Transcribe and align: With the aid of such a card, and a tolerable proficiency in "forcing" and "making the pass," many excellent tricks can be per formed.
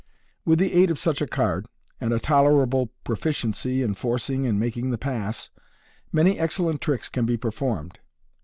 With 0.45 0.57
the 0.57 0.73
aid 0.73 0.89
of 0.89 0.97
such 0.97 1.21
a 1.21 1.27
card, 1.27 1.67
and 1.99 2.11
a 2.11 2.17
tolerable 2.19 2.89
proficiency 3.03 3.83
in 3.83 3.93
"forcing" 3.93 4.47
and 4.47 4.59
"making 4.59 4.89
the 4.89 4.97
pass," 4.97 5.51
many 6.11 6.39
excellent 6.39 6.81
tricks 6.81 7.07
can 7.07 7.27
be 7.27 7.37
per 7.37 7.51
formed. 7.51 7.99